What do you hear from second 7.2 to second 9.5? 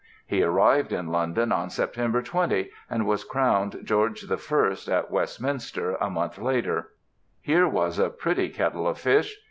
Here was a pretty kettle of fish!